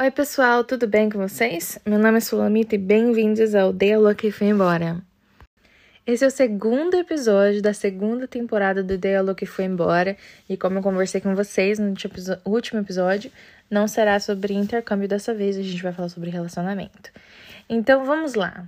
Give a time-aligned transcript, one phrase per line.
[0.00, 1.78] Oi, pessoal, tudo bem com vocês?
[1.84, 5.02] Meu nome é Sulamita e bem-vindos ao Dei a Louca Foi Embora.
[6.06, 10.16] Esse é o segundo episódio da segunda temporada do Dei a Louca Foi Embora
[10.48, 11.92] e como eu conversei com vocês no
[12.46, 13.30] último episódio,
[13.70, 17.10] não será sobre intercâmbio dessa vez, a gente vai falar sobre relacionamento.
[17.68, 18.66] Então vamos lá.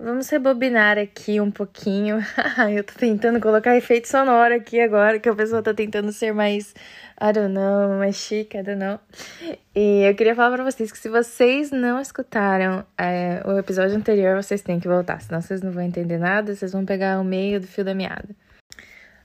[0.00, 2.18] Vamos rebobinar aqui um pouquinho.
[2.72, 6.72] eu tô tentando colocar efeito sonoro aqui agora, que a pessoa tá tentando ser mais,
[7.20, 9.00] I don't know, mais chique, I don't know.
[9.74, 14.40] E eu queria falar pra vocês que se vocês não escutaram é, o episódio anterior,
[14.40, 17.60] vocês têm que voltar, senão vocês não vão entender nada, vocês vão pegar o meio
[17.60, 18.28] do fio da meada.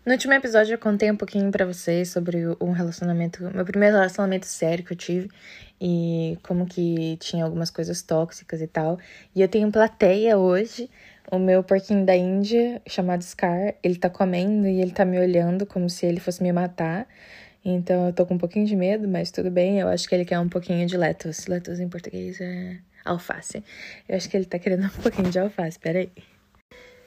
[0.05, 4.45] No último episódio eu contei um pouquinho para vocês sobre um relacionamento, meu primeiro relacionamento
[4.45, 5.30] sério que eu tive
[5.80, 8.99] e como que tinha algumas coisas tóxicas e tal.
[9.34, 10.89] E eu tenho plateia hoje,
[11.31, 15.66] o meu porquinho da Índia, chamado Scar, ele tá comendo e ele tá me olhando
[15.66, 17.08] como se ele fosse me matar.
[17.63, 20.25] Então eu tô com um pouquinho de medo, mas tudo bem, eu acho que ele
[20.25, 21.49] quer um pouquinho de lettuce.
[21.49, 23.64] Lettuce em português é alface.
[24.09, 26.11] Eu acho que ele tá querendo um pouquinho de alface, peraí.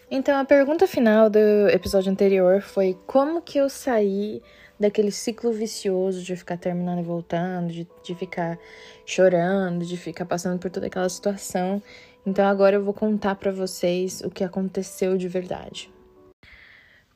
[0.09, 4.41] Então, a pergunta final do episódio anterior foi como que eu saí
[4.79, 8.57] daquele ciclo vicioso de ficar terminando e voltando, de, de ficar
[9.05, 11.83] chorando, de ficar passando por toda aquela situação.
[12.25, 15.91] Então, agora eu vou contar para vocês o que aconteceu de verdade.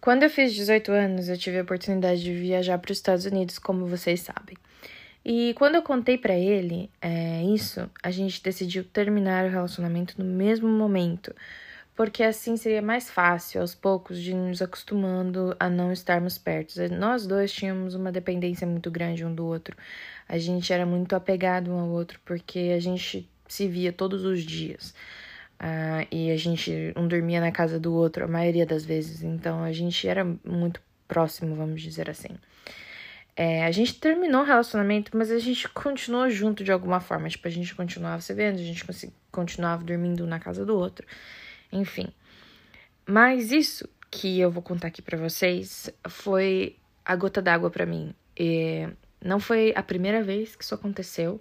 [0.00, 3.56] Quando eu fiz 18 anos, eu tive a oportunidade de viajar para os Estados Unidos,
[3.60, 4.56] como vocês sabem.
[5.24, 10.24] E quando eu contei para ele é, isso, a gente decidiu terminar o relacionamento no
[10.24, 11.32] mesmo momento
[12.00, 16.72] porque assim seria mais fácil, aos poucos, de nos acostumando a não estarmos perto.
[16.98, 19.76] Nós dois tínhamos uma dependência muito grande um do outro.
[20.26, 24.42] A gente era muito apegado um ao outro, porque a gente se via todos os
[24.42, 24.94] dias.
[25.60, 29.22] Uh, e a gente um dormia na casa do outro a maioria das vezes.
[29.22, 32.30] Então a gente era muito próximo, vamos dizer assim.
[33.36, 37.28] É, a gente terminou o relacionamento, mas a gente continuou junto de alguma forma.
[37.28, 38.86] Tipo, a gente continuava se vendo, a gente
[39.30, 41.06] continuava dormindo na casa do outro.
[41.72, 42.08] Enfim.
[43.06, 48.14] Mas isso que eu vou contar aqui para vocês foi a gota d'água para mim.
[48.36, 48.88] E
[49.22, 51.40] não foi a primeira vez que isso aconteceu,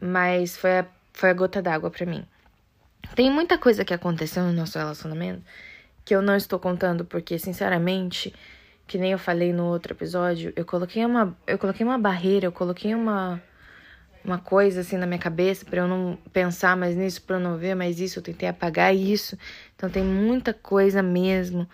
[0.00, 2.24] mas foi a, foi a gota d'água para mim.
[3.14, 5.42] Tem muita coisa que aconteceu no nosso relacionamento
[6.04, 8.34] que eu não estou contando porque, sinceramente,
[8.86, 12.52] que nem eu falei no outro episódio, eu coloquei uma, eu coloquei uma barreira, eu
[12.52, 13.42] coloquei uma
[14.24, 17.56] uma coisa assim na minha cabeça para eu não pensar mais nisso, para eu não
[17.56, 19.36] ver mais isso, eu tentei apagar isso.
[19.76, 21.68] Então tem muita coisa mesmo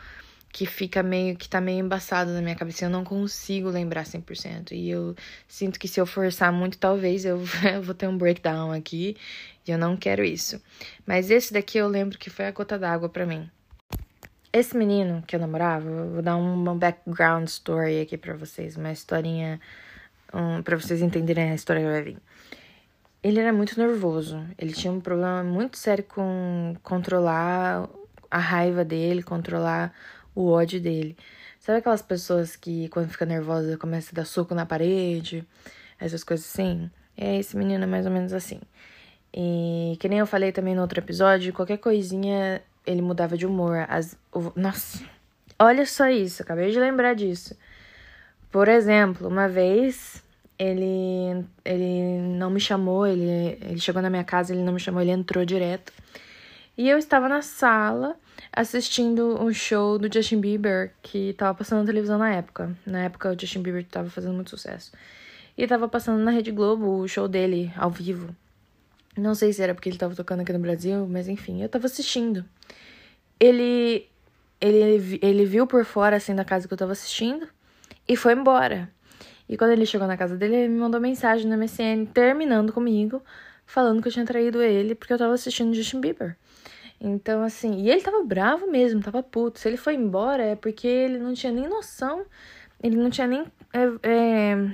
[0.51, 4.73] que fica meio que tá meio embaçado na minha cabeça, eu não consigo lembrar 100%.
[4.73, 5.15] E eu
[5.47, 7.43] sinto que se eu forçar muito, talvez eu,
[7.73, 9.17] eu vou ter um breakdown aqui,
[9.67, 10.61] e eu não quero isso.
[11.07, 13.49] Mas esse daqui eu lembro que foi a gota d'água para mim.
[14.51, 19.61] Esse menino que eu namorava, vou dar uma background story aqui para vocês, uma historinha
[20.33, 22.19] um, para vocês entenderem a história que vai vir.
[23.22, 24.44] Ele era muito nervoso.
[24.56, 27.89] Ele tinha um problema muito sério com controlar
[28.31, 29.93] a raiva dele, controlar
[30.34, 31.17] o ódio dele.
[31.59, 35.47] Sabe aquelas pessoas que, quando fica nervosa, começa a dar soco na parede,
[35.99, 36.91] essas coisas assim?
[37.17, 38.61] É, esse menino é mais ou menos assim.
[39.34, 43.84] E que nem eu falei também no outro episódio, qualquer coisinha ele mudava de humor.
[43.88, 45.05] As, o, nossa,
[45.59, 47.56] olha só isso, acabei de lembrar disso.
[48.51, 50.23] Por exemplo, uma vez
[50.59, 55.01] ele, ele não me chamou, ele, ele chegou na minha casa, ele não me chamou,
[55.01, 55.93] ele entrou direto.
[56.77, 58.17] E eu estava na sala
[58.53, 62.77] assistindo um show do Justin Bieber que estava passando na televisão na época.
[62.87, 64.93] Na época o Justin Bieber estava fazendo muito sucesso.
[65.57, 68.35] E estava passando na Rede Globo o show dele ao vivo.
[69.17, 71.87] Não sei se era porque ele estava tocando aqui no Brasil, mas enfim, eu estava
[71.87, 72.45] assistindo.
[73.39, 74.09] Ele
[74.61, 77.49] ele ele viu por fora assim da casa que eu estava assistindo
[78.09, 78.91] e foi embora.
[79.49, 83.23] E quando ele chegou na casa dele, ele me mandou mensagem no MSN terminando comigo,
[83.67, 86.37] falando que eu tinha traído ele porque eu tava assistindo Justin Bieber.
[87.01, 89.59] Então, assim, e ele tava bravo mesmo, tava puto.
[89.59, 92.27] Se ele foi embora é porque ele não tinha nem noção,
[92.83, 93.45] ele não tinha nem.
[93.73, 94.71] É, é,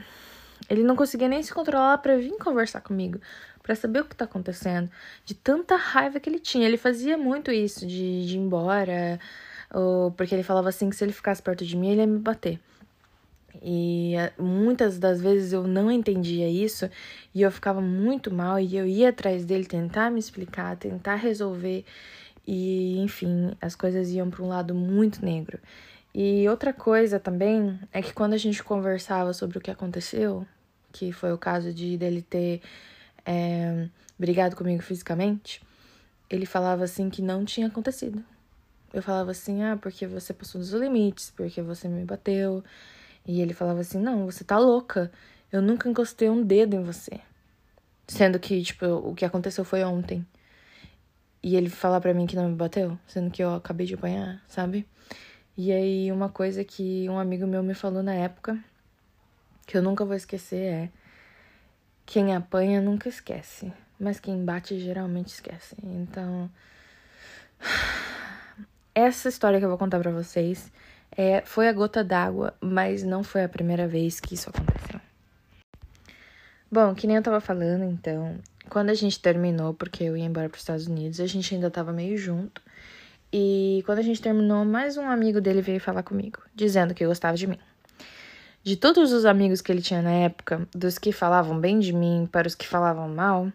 [0.70, 3.20] ele não conseguia nem se controlar para vir conversar comigo,
[3.62, 4.90] para saber o que tá acontecendo.
[5.24, 6.66] De tanta raiva que ele tinha.
[6.66, 9.20] Ele fazia muito isso, de, de ir embora,
[9.72, 12.18] ou porque ele falava assim que se ele ficasse perto de mim, ele ia me
[12.18, 12.58] bater.
[13.62, 16.88] E eh, muitas das vezes eu não entendia isso
[17.34, 21.84] e eu ficava muito mal e eu ia atrás dele tentar me explicar, tentar resolver
[22.46, 25.58] e enfim, as coisas iam para um lado muito negro.
[26.14, 30.46] E outra coisa também é que quando a gente conversava sobre o que aconteceu,
[30.92, 32.60] que foi o caso de dele ter
[33.26, 35.60] é, brigado comigo fisicamente,
[36.30, 38.22] ele falava assim que não tinha acontecido.
[38.92, 42.62] Eu falava assim, ah, porque você passou dos limites, porque você me bateu,
[43.26, 45.10] e ele falava assim: Não, você tá louca.
[45.50, 47.20] Eu nunca encostei um dedo em você.
[48.06, 50.26] Sendo que, tipo, o que aconteceu foi ontem.
[51.42, 54.42] E ele falar para mim que não me bateu, sendo que eu acabei de apanhar,
[54.48, 54.86] sabe?
[55.56, 58.58] E aí, uma coisa que um amigo meu me falou na época,
[59.66, 60.90] que eu nunca vou esquecer, é:
[62.04, 65.76] quem apanha nunca esquece, mas quem bate geralmente esquece.
[65.82, 66.50] Então,
[68.94, 70.70] essa história que eu vou contar para vocês
[71.16, 75.00] é, foi a gota d'água, mas não foi a primeira vez que isso aconteceu.
[76.70, 78.36] Bom, que nem eu tava falando, então,
[78.68, 81.70] quando a gente terminou, porque eu ia embora para os Estados Unidos, a gente ainda
[81.70, 82.60] tava meio junto.
[83.32, 87.36] E quando a gente terminou, mais um amigo dele veio falar comigo, dizendo que gostava
[87.36, 87.58] de mim.
[88.62, 92.28] De todos os amigos que ele tinha na época, dos que falavam bem de mim
[92.32, 93.52] para os que falavam mal,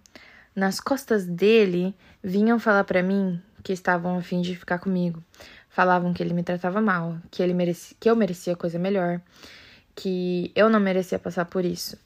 [0.55, 5.23] nas costas dele vinham falar para mim que estavam a fim de ficar comigo.
[5.79, 9.21] Falavam que ele me tratava mal, que ele merecia, que eu merecia coisa melhor,
[9.95, 11.97] que eu não merecia passar por isso.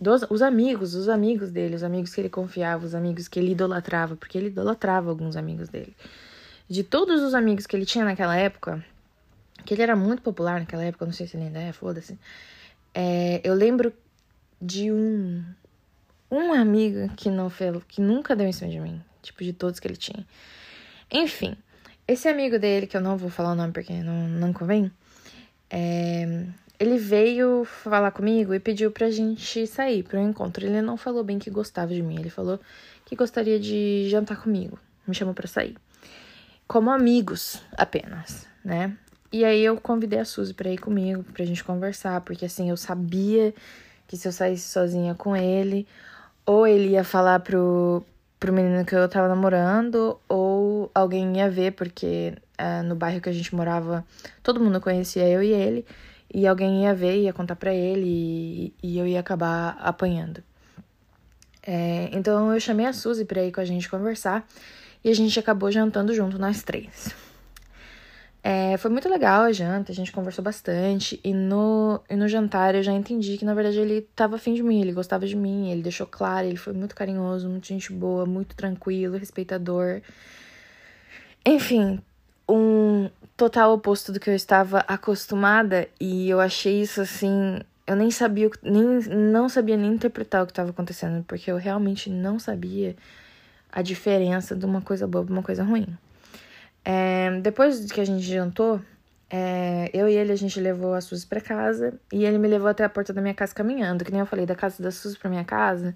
[0.00, 3.52] Dos, os amigos, os amigos dele, os amigos que ele confiava, os amigos que ele
[3.52, 5.94] idolatrava, porque ele idolatrava alguns amigos dele.
[6.66, 8.82] De todos os amigos que ele tinha naquela época,
[9.62, 12.18] que ele era muito popular naquela época, não sei se ele ainda é, foda-se.
[12.94, 13.92] É, eu lembro
[14.58, 15.44] de um
[16.30, 19.78] um amigo que não fez, que nunca deu em cima de mim, tipo de todos
[19.78, 20.26] que ele tinha.
[21.10, 21.54] Enfim,
[22.08, 24.90] esse amigo dele, que eu não vou falar o nome porque não, não convém,
[25.70, 26.46] é,
[26.80, 30.64] ele veio falar comigo e pediu pra gente sair para um encontro.
[30.64, 32.58] Ele não falou bem que gostava de mim, ele falou
[33.04, 34.78] que gostaria de jantar comigo.
[35.06, 35.76] Me chamou para sair.
[36.66, 38.96] Como amigos apenas, né?
[39.30, 42.76] E aí eu convidei a Suzy para ir comigo, pra gente conversar, porque assim, eu
[42.76, 43.54] sabia
[44.06, 45.86] que se eu saísse sozinha com ele,
[46.46, 48.02] ou ele ia falar pro,
[48.38, 53.28] pro menino que eu tava namorando, ou alguém ia ver, porque uh, no bairro que
[53.28, 54.04] a gente morava,
[54.42, 55.84] todo mundo conhecia eu e ele
[56.32, 60.42] e alguém ia ver, ia contar para ele e, e, eu ia acabar apanhando.
[61.66, 64.46] É, então eu chamei a Suzy pra ir com a gente conversar
[65.02, 67.14] e a gente acabou jantando junto, nós três.
[68.50, 72.74] É, foi muito legal a janta, a gente conversou bastante e no, e no jantar
[72.74, 75.70] eu já entendi que na verdade ele tava afim de mim, ele gostava de mim,
[75.70, 80.00] ele deixou claro, ele foi muito carinhoso, muito gente boa, muito tranquilo, respeitador.
[81.44, 82.00] Enfim,
[82.48, 88.10] um total oposto do que eu estava acostumada e eu achei isso assim, eu nem
[88.10, 88.82] sabia, nem
[89.14, 92.96] não sabia nem interpretar o que estava acontecendo, porque eu realmente não sabia
[93.70, 95.86] a diferença de uma coisa boa para uma coisa ruim.
[96.84, 98.80] É, depois que a gente jantou,
[99.30, 102.68] é, eu e ele a gente levou a Suzy para casa e ele me levou
[102.68, 105.18] até a porta da minha casa caminhando, que nem eu falei, da casa da Suzy
[105.18, 105.94] para minha casa,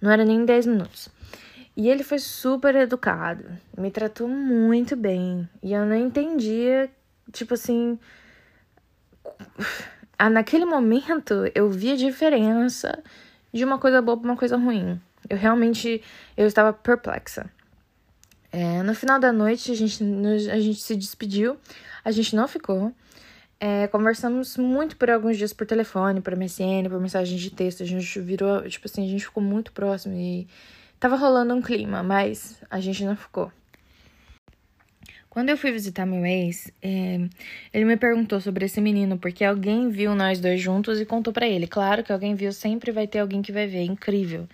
[0.00, 1.10] não era nem 10 minutos.
[1.76, 3.44] E ele foi super educado,
[3.76, 5.48] me tratou muito bem.
[5.62, 6.90] E eu não entendia,
[7.30, 7.98] tipo assim.
[10.30, 13.02] Naquele momento eu vi a diferença
[13.52, 15.00] de uma coisa boa para uma coisa ruim.
[15.28, 16.02] Eu realmente
[16.36, 17.50] eu estava perplexa.
[18.52, 20.04] É, no final da noite a gente,
[20.50, 21.56] a gente se despediu,
[22.04, 22.92] a gente não ficou.
[23.58, 27.82] É, conversamos muito por alguns dias por telefone, por MSN, por mensagem de texto.
[27.82, 30.46] A gente virou, tipo assim, a gente ficou muito próximo e
[31.02, 33.50] Tava rolando um clima, mas a gente não ficou.
[35.28, 37.18] Quando eu fui visitar meu ex, é,
[37.74, 41.48] ele me perguntou sobre esse menino, porque alguém viu nós dois juntos e contou para
[41.48, 41.66] ele.
[41.66, 44.48] Claro que alguém viu, sempre vai ter alguém que vai ver, incrível.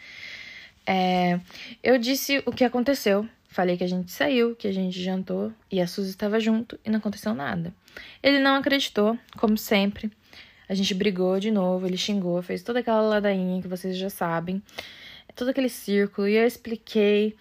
[0.86, 1.38] É,
[1.82, 3.28] eu disse o que aconteceu.
[3.48, 6.90] Falei que a gente saiu, que a gente jantou e a Suzy estava junto e
[6.90, 7.74] não aconteceu nada.
[8.22, 10.10] Ele não acreditou, como sempre.
[10.68, 14.62] A gente brigou de novo, ele xingou, fez toda aquela ladainha que vocês já sabem
[15.38, 17.36] todo aquele círculo e eu expliquei.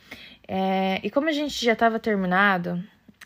[0.47, 2.81] É, e como a gente já tava terminado,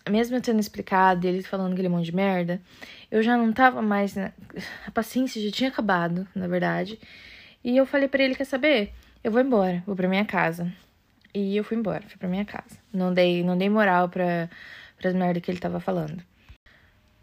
[0.10, 2.60] mesmo eu tendo explicado e ele falando aquele monte de merda,
[3.12, 4.16] eu já não tava mais.
[4.16, 4.32] Né?
[4.88, 6.98] A paciência já tinha acabado, na verdade.
[7.64, 8.94] E eu falei para ele: quer saber?
[9.24, 10.72] Eu vou embora, vou pra minha casa.
[11.34, 12.78] E eu fui embora, fui pra minha casa.
[12.94, 14.50] Não dei, não dei moral pra,
[14.98, 16.22] pras merdas que ele tava falando.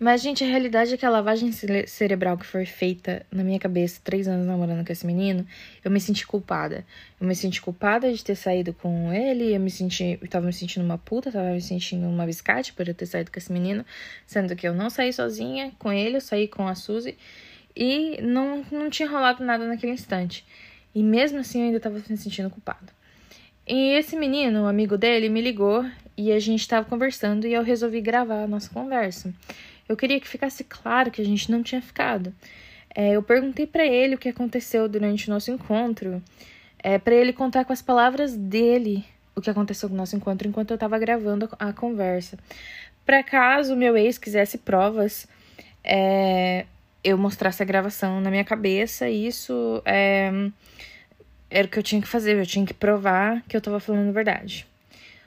[0.01, 4.01] Mas, gente, a realidade é que a lavagem cerebral que foi feita na minha cabeça
[4.05, 5.45] três anos namorando com esse menino,
[5.85, 6.87] eu me senti culpada.
[7.21, 10.17] Eu me senti culpada de ter saído com ele, eu me senti.
[10.23, 13.33] Eu tava me sentindo uma puta, tava me sentindo uma biscate por eu ter saído
[13.33, 13.85] com esse menino,
[14.25, 17.19] sendo que eu não saí sozinha com ele, eu saí com a Suzy
[17.75, 20.47] e não, não tinha rolado nada naquele instante.
[20.95, 22.98] E mesmo assim eu ainda tava me sentindo culpada.
[23.69, 25.85] E esse menino, um amigo dele, me ligou
[26.17, 29.31] e a gente tava conversando e eu resolvi gravar a nossa conversa.
[29.87, 32.33] Eu queria que ficasse claro que a gente não tinha ficado.
[32.95, 36.23] É, eu perguntei para ele o que aconteceu durante o nosso encontro,
[36.79, 39.05] é, para ele contar com as palavras dele
[39.37, 42.39] o que aconteceu com o nosso encontro enquanto eu estava gravando a, conversa.
[43.05, 45.29] Para caso meu ex quisesse provas,
[45.85, 46.65] é,
[47.05, 50.51] eu mostrasse a gravação na minha cabeça, isso é,
[51.51, 54.09] era o que eu tinha que fazer, eu tinha que provar que eu tava falando
[54.09, 54.67] a verdade.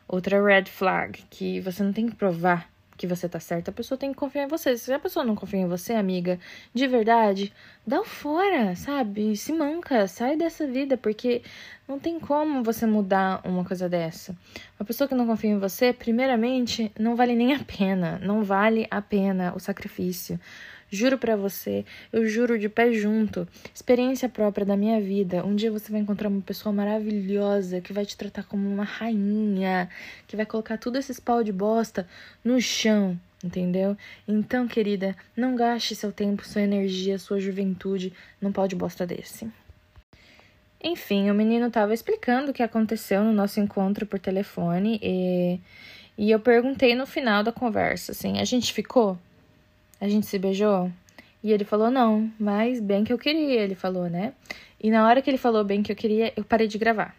[0.08, 2.70] Outra red flag, que você não tem que provar
[3.02, 4.78] que você tá certa, a pessoa tem que confiar em você.
[4.78, 6.40] Se a pessoa não confia em você, amiga,
[6.72, 7.52] de verdade,
[7.86, 9.36] dá o fora, sabe?
[9.36, 11.42] Se manca, sai dessa vida, porque
[11.88, 14.36] não tem como você mudar uma coisa dessa.
[14.80, 18.86] Uma pessoa que não confia em você, primeiramente, não vale nem a pena, não vale
[18.92, 20.40] a pena o sacrifício.
[20.94, 25.42] Juro para você, eu juro de pé junto, experiência própria da minha vida.
[25.46, 29.90] Um dia você vai encontrar uma pessoa maravilhosa que vai te tratar como uma rainha,
[30.28, 32.06] que vai colocar tudo esses pau de bosta
[32.44, 33.96] no chão, entendeu?
[34.28, 39.50] Então, querida, não gaste seu tempo, sua energia, sua juventude num pau de bosta desse.
[40.84, 45.58] Enfim, o menino estava explicando o que aconteceu no nosso encontro por telefone e,
[46.18, 49.18] e eu perguntei no final da conversa, assim, a gente ficou?
[50.02, 50.92] A gente se beijou?
[51.44, 54.34] E ele falou não, mas bem que eu queria, ele falou, né?
[54.80, 57.16] E na hora que ele falou bem que eu queria, eu parei de gravar.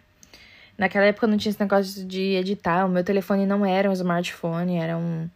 [0.77, 4.79] Naquela época não tinha esse negócio de editar, o meu telefone não era um smartphone,
[4.79, 5.29] era um,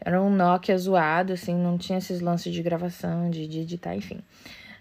[0.00, 4.20] era um Nokia zoado, assim, não tinha esses lances de gravação, de, de editar, enfim.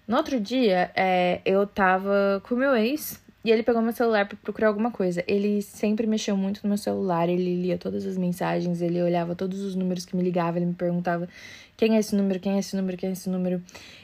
[0.07, 4.35] No outro dia, é, eu tava com meu ex e ele pegou meu celular para
[4.37, 5.23] procurar alguma coisa.
[5.27, 9.61] Ele sempre mexeu muito no meu celular, ele lia todas as mensagens, ele olhava todos
[9.61, 11.29] os números que me ligavam, ele me perguntava
[11.77, 13.61] quem é esse número, quem é esse número, quem é esse número.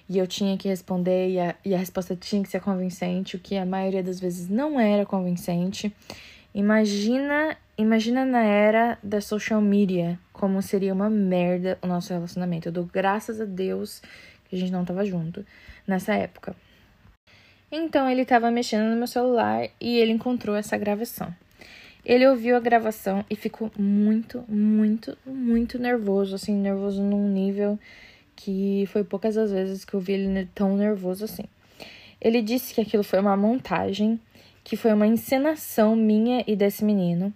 [0.08, 3.40] E eu tinha que responder e a, e a resposta tinha que ser convincente, o
[3.40, 5.92] que a maioria das vezes não era convincente.
[6.54, 12.68] Imagina, imagina na era da social media como seria uma merda o nosso relacionamento.
[12.68, 14.04] Eu dou graças a Deus
[14.48, 15.44] que a gente não tava junto
[15.88, 16.56] nessa época.
[17.72, 21.34] Então ele estava mexendo no meu celular e ele encontrou essa gravação.
[22.04, 27.80] Ele ouviu a gravação e ficou muito, muito, muito nervoso, assim, nervoso num nível
[28.36, 31.44] que foi poucas as vezes que eu vi ele tão nervoso assim.
[32.20, 34.20] Ele disse que aquilo foi uma montagem,
[34.64, 37.34] que foi uma encenação minha e desse menino,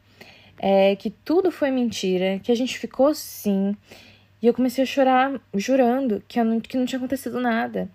[0.58, 3.76] é, que tudo foi mentira, que a gente ficou sim.
[4.42, 7.90] E eu comecei a chorar, jurando que, não, que não tinha acontecido nada.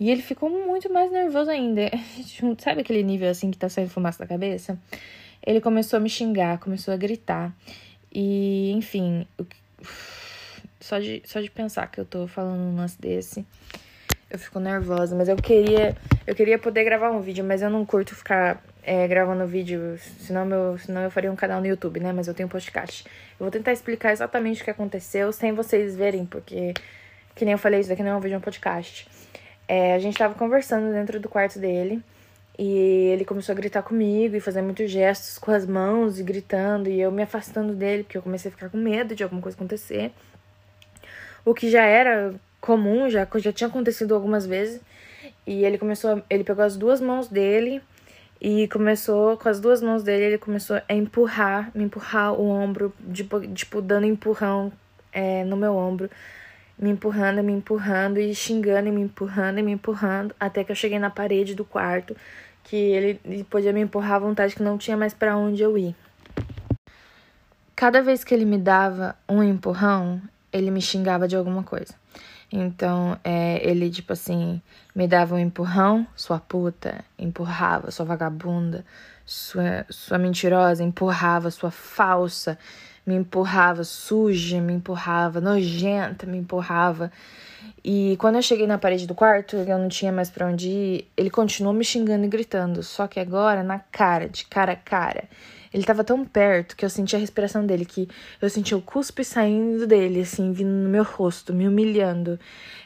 [0.00, 1.82] E ele ficou muito mais nervoso ainda.
[2.58, 4.78] Sabe aquele nível assim que tá saindo fumaça da cabeça?
[5.46, 7.54] Ele começou a me xingar, começou a gritar.
[8.10, 9.26] E, enfim,
[10.80, 13.44] só de, só de pensar que eu tô falando um lance desse,
[14.30, 15.14] eu fico nervosa.
[15.14, 15.94] Mas eu queria,
[16.26, 20.46] eu queria poder gravar um vídeo, mas eu não curto ficar é, gravando vídeo, senão,
[20.46, 22.10] meu, senão eu faria um canal no YouTube, né?
[22.10, 23.04] Mas eu tenho podcast.
[23.38, 26.72] Eu vou tentar explicar exatamente o que aconteceu sem vocês verem, porque,
[27.34, 29.19] que nem eu falei, isso daqui não é um vídeo, é um podcast.
[29.72, 32.02] É, a gente tava conversando dentro do quarto dele
[32.58, 32.66] e
[33.12, 37.00] ele começou a gritar comigo e fazer muitos gestos com as mãos e gritando e
[37.00, 40.10] eu me afastando dele porque eu comecei a ficar com medo de alguma coisa acontecer.
[41.44, 44.80] O que já era comum, já, já tinha acontecido algumas vezes.
[45.46, 47.80] E ele começou, ele pegou as duas mãos dele
[48.40, 52.92] e começou, com as duas mãos dele, ele começou a empurrar, me empurrar o ombro,
[53.12, 54.72] tipo, tipo dando empurrão
[55.12, 56.10] é, no meu ombro
[56.80, 60.76] me empurrando, me empurrando e xingando e me empurrando e me empurrando, até que eu
[60.76, 62.16] cheguei na parede do quarto,
[62.64, 65.94] que ele, podia me empurrar à vontade que não tinha mais para onde eu ir.
[67.76, 70.20] Cada vez que ele me dava um empurrão,
[70.52, 71.94] ele me xingava de alguma coisa.
[72.52, 74.60] Então, é, ele, tipo assim,
[74.94, 78.84] me dava um empurrão, sua puta, empurrava, sua vagabunda,
[79.24, 82.58] sua, sua mentirosa, empurrava, sua falsa,
[83.06, 87.10] me empurrava suja, me empurrava nojenta, me empurrava.
[87.84, 91.10] E quando eu cheguei na parede do quarto, eu não tinha mais para onde ir,
[91.16, 95.24] ele continuou me xingando e gritando, só que agora na cara, de cara a cara.
[95.72, 98.08] Ele tava tão perto que eu senti a respiração dele, que
[98.42, 102.38] eu senti o cuspe saindo dele, assim, vindo no meu rosto, me humilhando.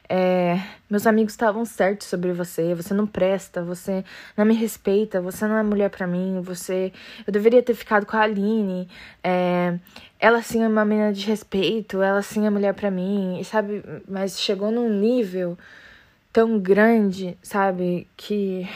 [0.07, 4.05] É, meus amigos estavam certos sobre você, você não presta, você
[4.37, 6.93] não me respeita, você não é mulher para mim, você.
[7.27, 8.87] Eu deveria ter ficado com a Aline.
[9.23, 9.79] É,
[10.21, 13.83] ela sim é uma menina de respeito, ela sim é mulher para mim, sabe?
[14.07, 15.57] Mas chegou num nível
[16.33, 18.07] tão grande, sabe?
[18.17, 18.69] Que.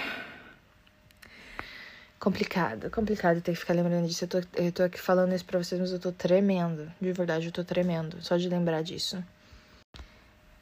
[2.18, 4.24] Complicado, complicado ter que ficar lembrando disso.
[4.24, 6.90] Eu tô, eu tô aqui falando isso pra vocês, mas eu tô tremendo.
[7.00, 8.16] De verdade, eu tô tremendo.
[8.20, 9.22] Só de lembrar disso.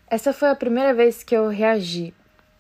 [0.09, 2.13] Essa foi a primeira vez que eu reagi.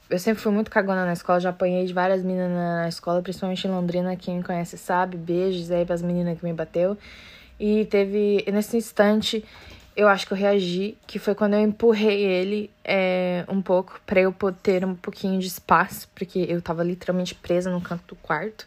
[0.08, 3.66] Eu sempre fui muito cagona na escola, já apanhei de várias meninas na escola, principalmente
[3.66, 5.16] em Londrina, quem me conhece sabe.
[5.16, 6.96] Beijos aí pras meninas que me bateu.
[7.60, 9.44] E teve, nesse instante,
[9.96, 14.20] eu acho que eu reagi, que foi quando eu empurrei ele é, um pouco, pra
[14.20, 18.66] eu ter um pouquinho de espaço, porque eu tava literalmente presa no canto do quarto.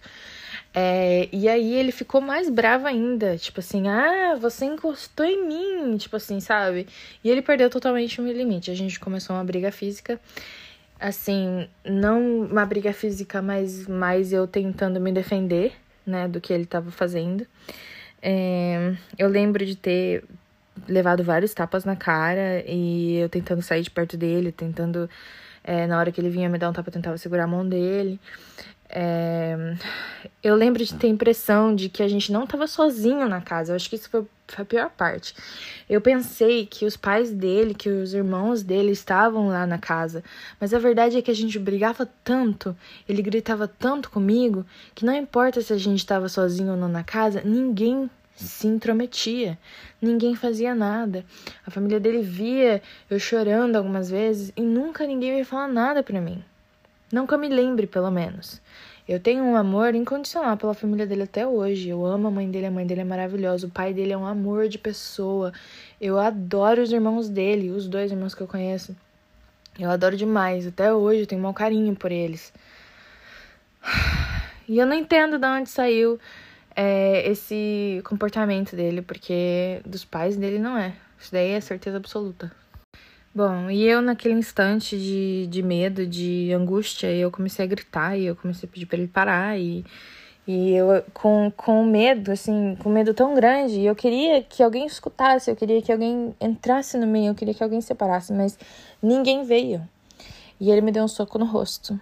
[0.74, 5.98] É, e aí ele ficou mais bravo ainda, tipo assim, ah, você encostou em mim,
[5.98, 6.88] tipo assim, sabe?
[7.24, 8.72] E ele perdeu totalmente o meu limite.
[8.72, 10.20] A gente começou uma briga física,
[11.00, 15.74] assim, não uma briga física, mas mais eu tentando me defender,
[16.06, 17.46] né, do que ele tava fazendo.
[18.22, 20.24] É, eu lembro de ter
[20.88, 25.10] levado vários tapas na cara e eu tentando sair de perto dele, tentando.
[25.64, 27.68] É, na hora que ele vinha me dar um tapa, eu tentava segurar a mão
[27.68, 28.20] dele.
[28.90, 29.76] É...
[30.42, 33.72] Eu lembro de ter a impressão de que a gente não estava sozinho na casa.
[33.72, 34.26] Eu acho que isso foi,
[34.58, 35.36] a pior parte.
[35.88, 40.24] Eu pensei que os pais dele, que os irmãos dele estavam lá na casa.
[40.60, 42.76] Mas a verdade é que a gente brigava tanto,
[43.08, 47.04] ele gritava tanto comigo, que não importa se a gente estava sozinho ou não na
[47.04, 48.10] casa, ninguém
[48.46, 49.58] se intrometia,
[50.02, 51.26] ninguém fazia nada.
[51.66, 56.22] A família dele via eu chorando algumas vezes e nunca ninguém me falou nada para
[56.22, 56.44] mim.
[57.12, 58.62] Não que eu me lembre, pelo menos.
[59.08, 61.90] Eu tenho um amor incondicional pela família dele até hoje.
[61.90, 64.26] Eu amo a mãe dele, a mãe dele é maravilhosa, o pai dele é um
[64.26, 65.52] amor de pessoa.
[66.00, 68.96] Eu adoro os irmãos dele, os dois irmãos que eu conheço.
[69.80, 72.54] Eu adoro demais, até hoje eu tenho um carinho por eles.
[74.70, 76.20] E eu não entendo de onde saiu
[76.76, 80.94] é, esse comportamento dele, porque dos pais dele não é.
[81.20, 82.52] Isso daí é certeza absoluta.
[83.34, 88.26] Bom, e eu naquele instante de, de medo, de angústia, eu comecei a gritar e
[88.26, 89.86] eu comecei a pedir para ele parar e,
[90.48, 95.52] e eu com, com medo, assim, com medo tão grande, eu queria que alguém escutasse,
[95.52, 98.58] eu queria que alguém entrasse no meio, eu queria que alguém separasse, mas
[99.02, 99.88] ninguém veio.
[100.60, 102.00] E ele me deu um soco no rosto.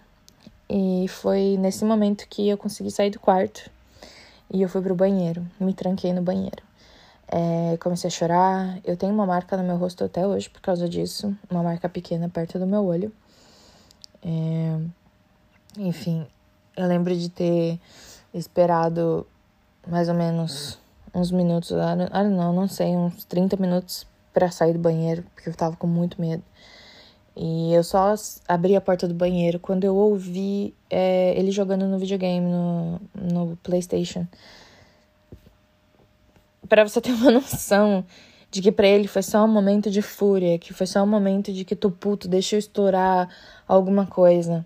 [0.69, 3.69] E foi nesse momento que eu consegui sair do quarto
[4.51, 6.63] e eu fui pro banheiro, me tranquei no banheiro.
[7.29, 8.79] É, comecei a chorar.
[8.85, 11.35] Eu tenho uma marca no meu rosto até hoje por causa disso.
[11.49, 13.11] Uma marca pequena perto do meu olho.
[14.23, 14.79] É,
[15.77, 16.25] enfim,
[16.75, 17.79] eu lembro de ter
[18.33, 19.27] esperado
[19.85, 20.79] mais ou menos
[21.13, 21.71] uns minutos.
[21.73, 25.87] Ah, não, não sei, uns 30 minutos para sair do banheiro, porque eu tava com
[25.87, 26.43] muito medo.
[27.39, 28.15] E eu só
[28.47, 33.57] abri a porta do banheiro quando eu ouvi é, ele jogando no videogame, no, no
[33.57, 34.25] PlayStation
[36.67, 38.05] para você ter uma noção
[38.49, 41.51] de que para ele foi só um momento de fúria, que foi só um momento
[41.51, 43.29] de que tô puto, deixa eu estourar
[43.67, 44.65] alguma coisa.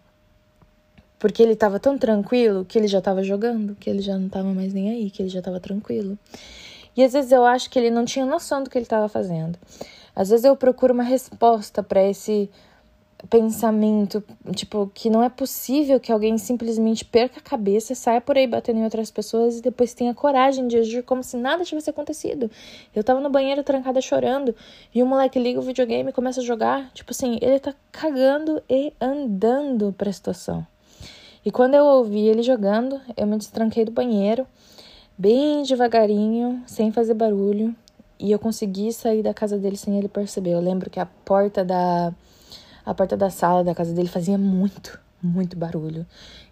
[1.18, 4.54] Porque ele tava tão tranquilo que ele já tava jogando, que ele já não tava
[4.54, 6.18] mais nem aí, que ele já tava tranquilo.
[6.96, 9.58] E às vezes eu acho que ele não tinha noção do que ele tava fazendo.
[10.16, 12.50] Às vezes eu procuro uma resposta para esse
[13.30, 14.24] pensamento,
[14.56, 18.80] tipo, que não é possível que alguém simplesmente perca a cabeça, saia por aí batendo
[18.80, 22.50] em outras pessoas e depois tenha coragem de agir como se nada tivesse acontecido.
[22.96, 24.56] Eu tava no banheiro trancada chorando
[24.94, 26.92] e o moleque liga o videogame e começa a jogar.
[26.94, 30.66] Tipo assim, ele tá cagando e andando pra situação.
[31.46, 34.46] E quando eu ouvi ele jogando, eu me destranquei do banheiro,
[35.18, 37.76] bem devagarinho, sem fazer barulho,
[38.20, 40.52] e eu consegui sair da casa dele sem ele perceber.
[40.52, 42.14] Eu lembro que a porta da
[42.86, 46.06] a porta da sala da casa dele fazia muito, muito barulho.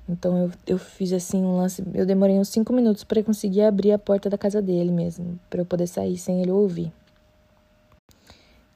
[0.07, 1.83] Então eu, eu fiz assim um lance.
[1.93, 5.61] Eu demorei uns cinco minutos para conseguir abrir a porta da casa dele mesmo, para
[5.61, 6.91] eu poder sair sem ele ouvir.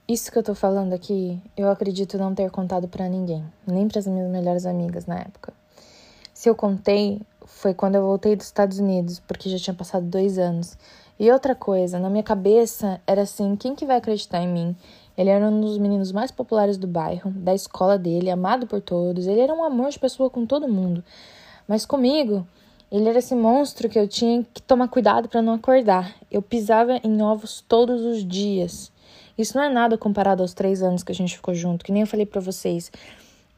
[0.08, 4.00] Isso que eu tô falando aqui, eu acredito não ter contado para ninguém, nem para
[4.00, 5.54] as minhas melhores amigas na época.
[6.34, 10.38] Se eu contei, foi quando eu voltei dos Estados Unidos, porque já tinha passado dois
[10.38, 10.78] anos.
[11.18, 14.76] E outra coisa, na minha cabeça era assim: quem que vai acreditar em mim?
[15.18, 19.28] Ele era um dos meninos mais populares do bairro, da escola dele, amado por todos.
[19.28, 21.04] Ele era um amor de pessoa com todo mundo.
[21.68, 22.46] Mas comigo,
[22.92, 26.16] ele era esse monstro que eu tinha que tomar cuidado para não acordar.
[26.32, 28.92] Eu pisava em ovos todos os dias.
[29.38, 32.02] Isso não é nada comparado aos três anos que a gente ficou junto, que nem
[32.02, 32.92] eu falei para vocês.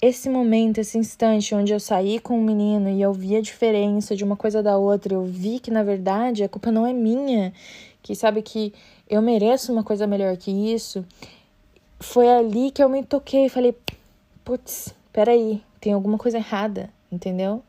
[0.02, 3.42] Esse momento, esse instante onde eu saí com o um menino e eu vi a
[3.42, 6.94] diferença de uma coisa da outra, eu vi que na verdade a culpa não é
[6.94, 7.54] minha,
[8.04, 8.74] que sabe que
[9.10, 11.06] eu mereço uma coisa melhor que isso
[12.06, 13.76] foi ali que eu me toquei e falei,
[14.44, 17.64] putz, peraí, tem alguma coisa errada, entendeu?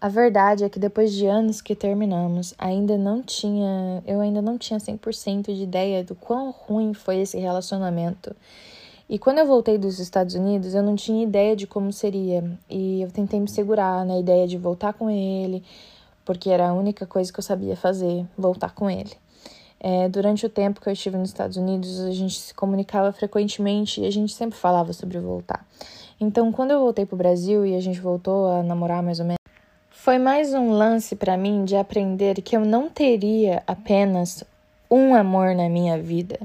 [0.00, 4.58] A verdade é que depois de anos que terminamos, ainda não tinha, eu ainda não
[4.58, 8.34] tinha 100% de ideia do quão ruim foi esse relacionamento.
[9.08, 12.44] E quando eu voltei dos Estados Unidos, eu não tinha ideia de como seria.
[12.68, 15.62] E eu tentei me segurar na ideia de voltar com ele,
[16.24, 19.12] porque era a única coisa que eu sabia fazer, voltar com ele.
[19.84, 24.00] É, durante o tempo que eu estive nos Estados Unidos, a gente se comunicava frequentemente
[24.00, 25.66] e a gente sempre falava sobre voltar.
[26.20, 29.24] Então, quando eu voltei para o Brasil e a gente voltou a namorar mais ou
[29.24, 29.38] menos,
[29.90, 34.44] foi mais um lance para mim de aprender que eu não teria apenas
[34.88, 36.38] um amor na minha vida.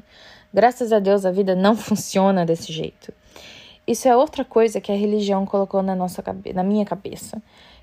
[0.51, 3.13] Graças a Deus a vida não funciona desse jeito.
[3.85, 6.23] isso é outra coisa que a religião colocou na nossa
[6.55, 7.39] na minha cabeça.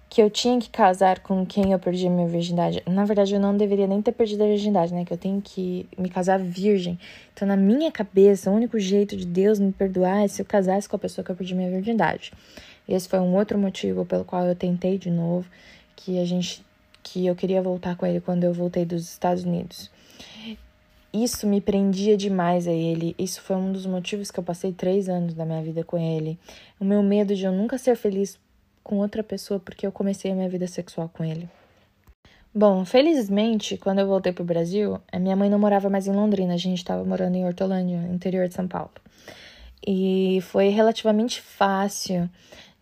[0.08, 2.82] Que eu tinha que casar com quem eu perdi minha virgindade.
[2.86, 5.04] Na verdade, eu não deveria nem ter perdido a virgindade, né?
[5.04, 6.98] Que eu tenho que me casar virgem.
[7.32, 10.88] Então, na minha cabeça, o único jeito de Deus me perdoar é se eu casasse
[10.88, 12.32] com a pessoa que eu perdi minha virgindade.
[12.88, 15.48] Esse foi um outro motivo pelo qual eu tentei de novo,
[15.96, 16.64] que a gente
[17.02, 19.90] que eu queria voltar com ele quando eu voltei dos Estados Unidos.
[21.12, 23.14] Isso me prendia demais a ele.
[23.16, 26.36] Isso foi um dos motivos que eu passei três anos da minha vida com ele.
[26.80, 28.36] O meu medo de eu nunca ser feliz
[28.84, 31.48] com outra pessoa porque eu comecei a minha vida sexual com ele.
[32.54, 36.54] Bom, felizmente, quando eu voltei pro Brasil, a minha mãe não morava mais em Londrina,
[36.54, 38.92] a gente estava morando em Hortolândia, interior de São Paulo.
[39.84, 42.30] E foi relativamente fácil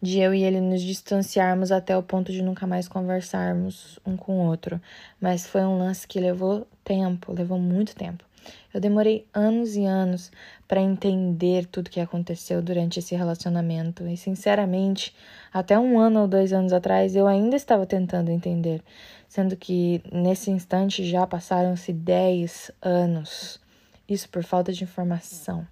[0.03, 4.41] de eu e ele nos distanciarmos até o ponto de nunca mais conversarmos um com
[4.41, 4.81] o outro.
[5.21, 8.25] Mas foi um lance que levou tempo, levou muito tempo.
[8.73, 10.31] Eu demorei anos e anos
[10.67, 15.15] para entender tudo que aconteceu durante esse relacionamento e, sinceramente,
[15.53, 18.83] até um ano ou dois anos atrás eu ainda estava tentando entender,
[19.29, 23.61] sendo que nesse instante já passaram-se dez anos.
[24.09, 25.67] Isso por falta de informação.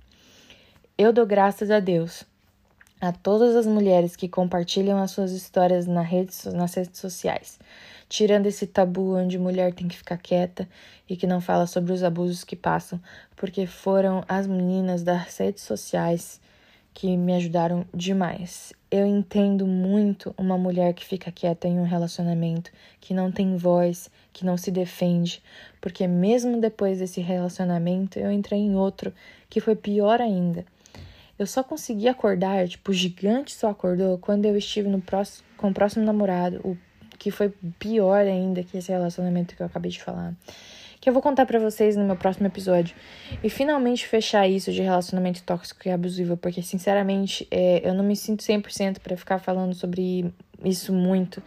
[0.97, 2.25] Eu dou graças a Deus
[3.01, 6.47] a todas as mulheres que compartilham as suas histórias nas redes
[6.93, 7.59] sociais,
[8.11, 10.69] tirando esse tabu onde mulher tem que ficar quieta
[11.09, 13.01] e que não fala sobre os abusos que passam,
[13.37, 16.41] porque foram as meninas das redes sociais
[16.93, 18.73] que me ajudaram demais.
[18.91, 24.11] Eu entendo muito uma mulher que fica quieta em um relacionamento, que não tem voz,
[24.33, 25.41] que não se defende,
[25.81, 29.15] porque mesmo depois desse relacionamento eu entrei em outro
[29.49, 30.67] que foi pior ainda
[31.41, 35.71] eu só consegui acordar, tipo, o gigante só acordou quando eu estive no próximo, com
[35.71, 36.77] o próximo namorado, o
[37.21, 40.35] que foi pior ainda que esse relacionamento que eu acabei de falar.
[40.99, 42.97] Que eu vou contar para vocês no meu próximo episódio.
[43.45, 48.17] E finalmente fechar isso de relacionamento tóxico e abusivo, porque sinceramente é, eu não me
[48.17, 50.33] sinto 100% para ficar falando sobre
[50.65, 51.43] isso muito.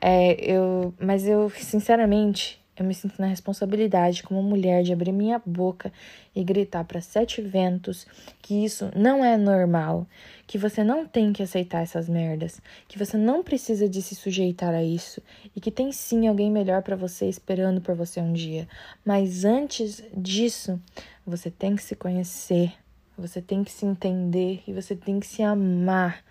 [0.00, 5.40] É, eu, mas eu, sinceramente, eu me sinto na responsabilidade como mulher de abrir minha
[5.44, 5.92] boca
[6.34, 8.06] e gritar para sete ventos
[8.40, 10.06] que isso não é normal,
[10.46, 14.74] que você não tem que aceitar essas merdas, que você não precisa de se sujeitar
[14.74, 15.22] a isso
[15.54, 18.66] e que tem sim alguém melhor para você esperando por você um dia.
[19.04, 20.80] Mas antes disso,
[21.26, 22.72] você tem que se conhecer,
[23.16, 26.24] você tem que se entender e você tem que se amar.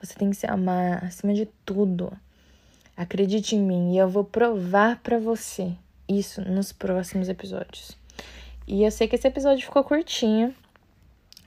[0.00, 2.12] Você tem que se amar acima de tudo.
[2.96, 5.72] Acredite em mim e eu vou provar para você
[6.08, 7.96] isso nos próximos episódios.
[8.66, 10.54] E eu sei que esse episódio ficou curtinho,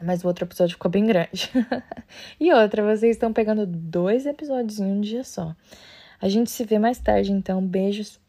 [0.02, 1.52] mas o outro episódio ficou bem grande.
[2.40, 5.56] e outra, vocês estão pegando dois episódios em um dia só.
[6.22, 8.20] A gente se vê mais tarde, então beijos.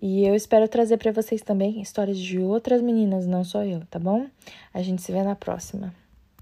[0.00, 3.98] E eu espero trazer para vocês também histórias de outras meninas, não só eu, tá
[3.98, 4.26] bom?
[4.72, 5.94] A gente se vê na próxima.